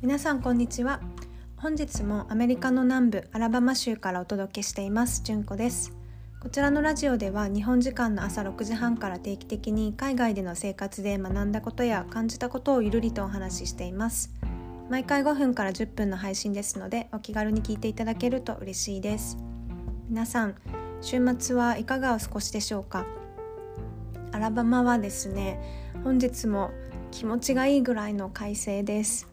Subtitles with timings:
[0.00, 1.00] 皆さんこんにちは。
[1.56, 5.92] 本日もアメリカの南部アラバマ州からお届けしていますじゅんこです。
[6.40, 14.32] こちらのラジオでは日本時間の朝6時半から定期的に海外での生活で学んだことや感じたことをゆるりとお話ししています。
[14.88, 19.36] 毎回5分から10分の配信ですのでお気軽に聞いていただけると嬉しいです。
[20.08, 20.54] 皆さん
[21.00, 23.04] 週末はいかがお過ごしでしょうか？
[24.30, 26.70] アラバマはですね本日も
[27.10, 29.26] 気持ちがいいぐらいの快晴です。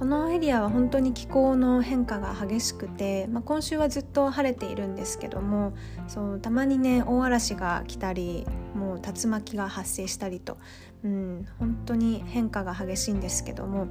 [0.00, 5.74] このエリアは本当に気候の変化が激しくて、まあ、今週はずっと晴れているんですけども
[6.08, 10.56] そうたまにね大嵐が来たりもう竜巻が発生したりと、
[11.04, 13.88] うん、本当に変化が激しいんですけども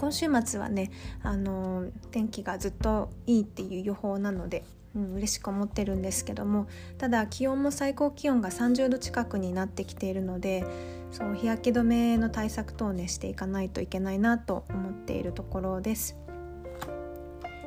[0.00, 0.90] 今週末はね
[1.22, 4.64] あの天気がずっといいっていう予報なので
[4.96, 10.64] うん、嬉しく思ってるんですけどもただ気温も最高気温が30度近くになってきているので
[11.10, 16.16] そう日焼け止めの対策等をねしていかないといけないなと思っているところです。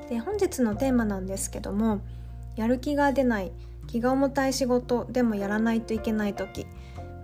[0.09, 2.01] で本日のテーマなんですけども
[2.57, 3.51] やる気が出ない
[3.87, 6.67] 気が重たい仕事でもやらないといけない時、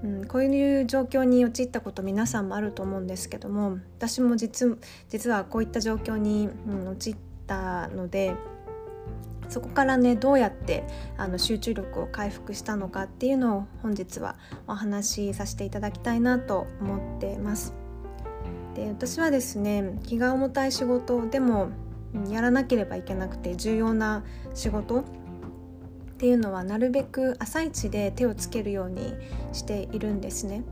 [0.04, 4.78] うん、こういう状況に陥ったこと皆さんもあると思うんですけども私も実
[5.10, 8.36] 実はこういった状況に、うん、陥ったので
[9.50, 10.84] そこからねどうやって
[11.18, 14.36] あの集中力を回復したのかっていうのを本日は
[14.68, 17.74] お話しさせていただきたいなと思ってます。
[18.76, 21.70] で私はですね気が重たい仕事でも
[22.30, 25.04] やらなければいけなくて重要な仕事っ
[26.18, 29.14] ていうのはなるべく朝一で手をつけるように
[29.54, 30.64] しているんですね。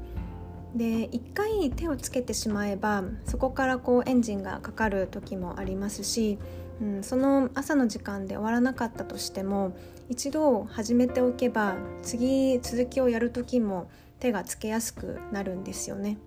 [0.76, 6.38] で一回手をつけてしまえばそこからこうエンジンがかかる時もありますし
[6.82, 9.76] うん、その朝の時間で終わらなかったとしても
[10.10, 16.18] 一度始めておけば次続きをやる時も手がつけやすくなるんですよね。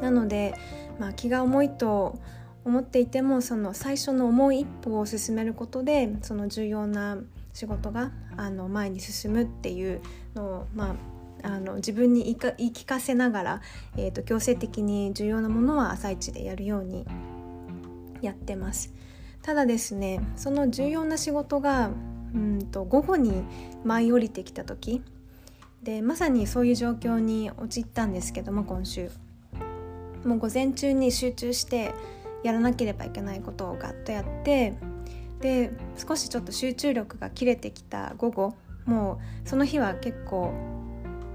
[0.00, 0.54] なので、
[0.98, 2.18] まあ、気が重いと
[2.64, 7.18] 思っていてもその最初の重い一歩を進めることでその重要な
[7.54, 10.02] 仕事があの前に進むっていう
[10.34, 10.96] のを、ま
[11.42, 12.36] あ、あの自分に言い
[12.72, 13.62] 聞かせながら、
[13.96, 17.06] えーと強制的に重要なものは朝一でやるように
[18.20, 18.92] やってます。
[19.46, 21.92] ただですねその重要な仕事が
[22.34, 23.44] うんと午後に
[23.84, 25.02] 舞い降りてきた時
[25.84, 29.08] でまさにそういう状況に陥ったんですけども今週。
[30.24, 31.94] もう午前中に集中して
[32.42, 34.74] やらなければいけないことをガッとやって
[35.40, 40.52] で少しちょっと集中力が切れてきた午後もうその日は結構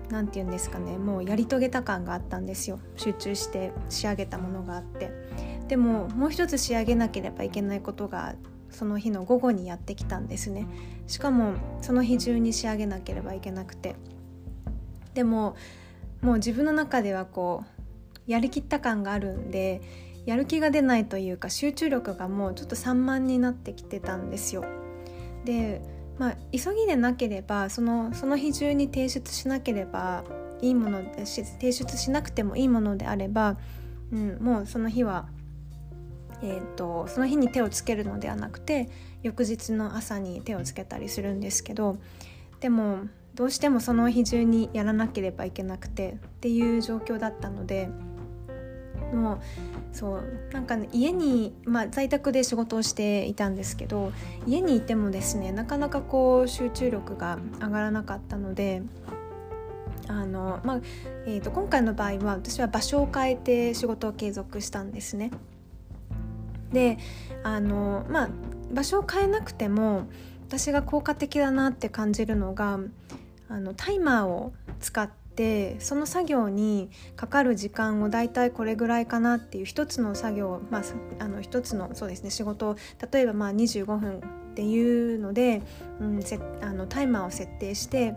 [0.10, 2.80] 何て言うんですかねもうやり遂げた感があったんですよ。
[2.98, 5.31] 集中して仕上げたものがあって。
[5.72, 8.36] でももう一つ仕上げなければいけないことが
[8.72, 10.68] その日の午後にやってきたんですね。
[11.08, 13.96] しかもその日中に仕上げなければいけなくて。
[15.14, 15.56] でも
[16.22, 17.64] もう自分の中ではこ
[18.28, 19.82] うやりきった感があるんで
[20.26, 24.66] やる気が出ないというか集中力がもうちょっと散漫になってきてたんですよ。
[25.46, 25.82] で
[26.20, 30.26] まあ急ぎでなければそのその日中に提出しなければ
[30.62, 33.56] いいもので提出しなくてもいいものであれば、
[34.12, 35.30] うん、もうその日は
[36.44, 38.90] えーと、その日に手をつけるのではなくて
[39.24, 41.98] 翌日の朝に手をつけたりするんですけど
[42.60, 43.02] でも
[43.36, 47.90] どうしてもその日中にやらなければいけなくてっていう状況だったので
[49.14, 49.40] もう
[49.92, 54.12] そうなんか、ね、家に、まあ、在宅で仕事をしていたんですけど
[54.48, 58.82] 家にいてもですねなかなかこう集中力が上がらなかったので
[60.08, 60.82] あの、まあ
[61.26, 65.32] えーと今回の場合は私は場所を変えて仕事を継続したんですね。
[66.72, 66.98] で
[67.44, 68.30] あのまあ
[68.72, 70.08] 場所を変えなくても
[70.48, 72.80] 私が効果的だなって感じるのが
[73.50, 80.84] あのタイマーを使ってその作業にかかる時間をだいたいこれぐらいかなっていう一つの作業、まあ、
[81.20, 82.76] あの一つのそうですね仕事を
[83.12, 84.22] 例えばまあ25分
[84.52, 85.62] っていうので、
[86.00, 88.16] うん、せあのタイマーを設定して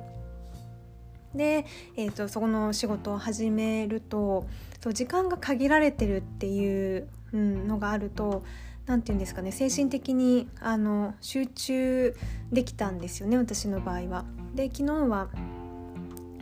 [1.35, 4.47] で、えーと、そこの仕事を始めると
[4.93, 8.45] 時間が限られてるっていう、のがあると
[8.87, 12.15] 何て言うんですかね精神的にあの集中
[12.53, 14.25] できたんですよね私の場合は。
[14.55, 15.31] で昨日は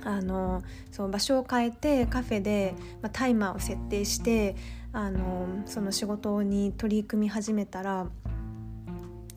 [0.04, 4.56] あのそう場所を変えてカフェで、まあ、タイマーを設定して
[4.92, 8.06] あのその仕事に取り組み始めたら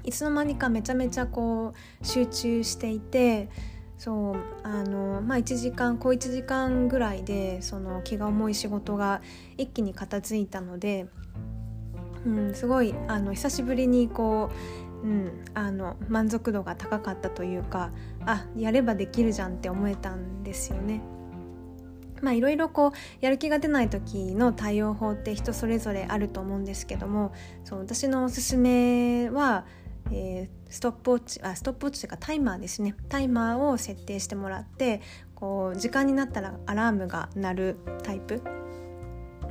[0.03, 3.50] いつの間にかめちゃめちゃこう集中していて
[3.97, 9.21] そうあのまあ1時間小1時間ぐらいでその気が重い仕事が
[9.57, 11.07] 一気に片付いたので
[12.25, 14.50] うん、すごいあの久しぶりにこ
[15.03, 17.92] う、うん、あの満足度が高かったというか
[18.25, 21.01] あやればできるじゃんって思えたんですよね。
[22.21, 27.33] まあいろいろこうやる気が出ない時の対応法って人それぞれあると思うんですけども
[27.65, 29.65] そう私のおすすめは、
[30.12, 32.96] えー、ストップウォッチあストップウォッチというかタイマーですね。
[33.10, 35.02] タイマーを設定してもらって
[35.34, 38.42] こう時間になったらアラームが鳴るタイプ、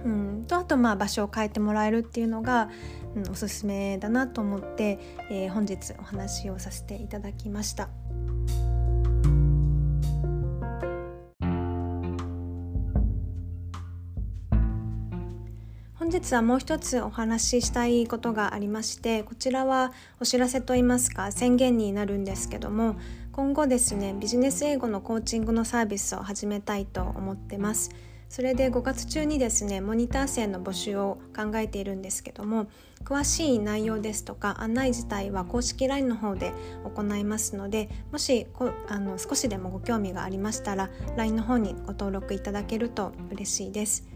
[0.04, 2.70] うん、とあとまあ場所を変えてもらえるっていうのが、
[3.16, 4.98] うん、おすすめだなと思って、
[5.30, 7.88] えー、本日お話をさせていただきました。
[16.04, 19.90] 本日はもう一つお話ししたいことがありましてこちらは
[20.20, 22.96] お知らせといいますか宣言になるんですけども
[23.32, 27.90] 今後ですねビジネス英語のコーチングのサービスを始めたいと思ってます。
[28.28, 32.66] それで5月中にですねモニター生の募集を考えているんですけども
[33.04, 36.52] 詳しい内容ですとか案内自体は公式 LINE の方で
[36.84, 44.13] 行いますのでもしこあの少しでもご興味がありましたら LINE の方にご登録いただけると嬉しいです。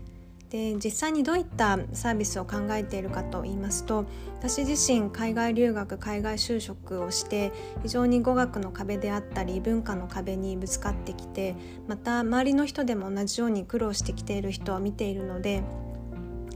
[0.50, 4.06] で実際にどういったサービスを考えているかと言いますと
[4.38, 7.52] 私自身海外留学海外就職をして
[7.82, 11.54] 非常に語学の壁であったり文化の壁にぶつかってきて
[11.86, 15.62] また周りの人でも同じように苦労してきている人を見ているので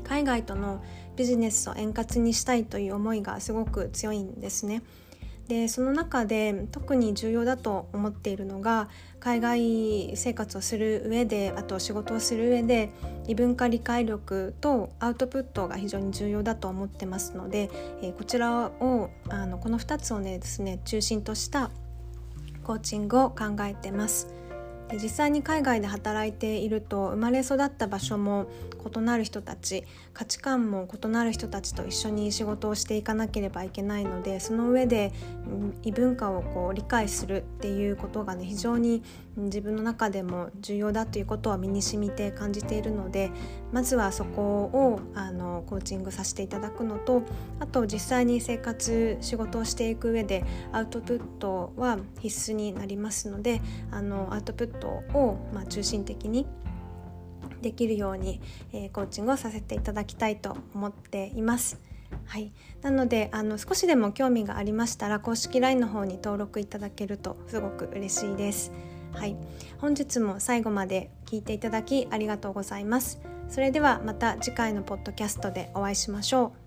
[0.05, 0.83] 海外との
[1.17, 4.83] ビジネスを円滑にしたいという思いがすごく強いんですね。
[5.53, 8.89] でその中で特に重要だと思っているのが
[9.21, 12.91] 海外生活をする上であと仕事をする上で
[13.29, 17.69] 異文化理解力とアウトプットが非常に重要だと思ってますので、
[18.01, 21.71] えー、こちらをあのこの2つをねですね中心とした
[22.65, 24.42] コーチングを考えてます。
[24.89, 28.47] で実際に海外で働いていると生まれ育った場所も
[28.95, 35.13] 異なる人たち価値観も異なる人たちと一緒に仕事をしていかなければいけないのでその上で
[35.83, 39.03] 異文化をこう理解するっていうことがね非常に
[39.37, 43.31] 自分の中でも重要だということは身にしみて感じているので
[43.73, 47.23] まずはそこをあのコーチングさせていただくのと
[47.59, 56.47] あと実際に生活仕事をしていく上でアウトプットは必須になりますのであのアウトプットを、まあ、中心的に
[57.61, 58.41] できるように、
[58.73, 61.81] えー、コーチングをさせていただきたいと思っています。
[62.27, 62.53] はい、
[62.83, 68.73] なのであの少しでも興味がありましたら公式 LINE の方に登録いただけるとすごく嬉しいです。
[69.13, 69.37] はい、
[69.79, 73.21] 本日も最後まで聞いていただきありがとうございます。
[73.49, 76.62] それではまた次回のポッドキャストでお会いしましょう。